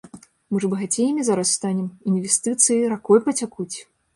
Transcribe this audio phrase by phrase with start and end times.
[0.53, 3.71] Мы ж багацеямі зараз станем, інвестыцыі ракой пацякуць.